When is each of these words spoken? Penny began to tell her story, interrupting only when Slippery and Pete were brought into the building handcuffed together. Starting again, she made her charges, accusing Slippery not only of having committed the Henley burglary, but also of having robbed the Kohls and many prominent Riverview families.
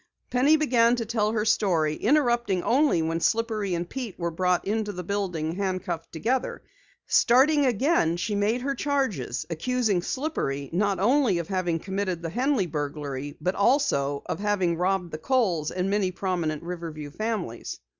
Penny 0.31 0.57
began 0.57 0.95
to 0.95 1.05
tell 1.05 1.31
her 1.31 1.45
story, 1.45 1.93
interrupting 1.93 2.63
only 2.63 3.03
when 3.03 3.19
Slippery 3.19 3.75
and 3.75 3.87
Pete 3.87 4.17
were 4.17 4.31
brought 4.31 4.65
into 4.65 4.91
the 4.91 5.03
building 5.03 5.53
handcuffed 5.57 6.11
together. 6.11 6.63
Starting 7.05 7.67
again, 7.67 8.17
she 8.17 8.33
made 8.33 8.61
her 8.61 8.73
charges, 8.73 9.45
accusing 9.51 10.01
Slippery 10.01 10.71
not 10.73 10.97
only 10.99 11.37
of 11.37 11.49
having 11.49 11.77
committed 11.77 12.23
the 12.23 12.31
Henley 12.31 12.65
burglary, 12.65 13.37
but 13.39 13.53
also 13.53 14.23
of 14.25 14.39
having 14.39 14.75
robbed 14.75 15.11
the 15.11 15.19
Kohls 15.19 15.69
and 15.69 15.87
many 15.87 16.09
prominent 16.09 16.63
Riverview 16.63 17.11
families. 17.11 17.79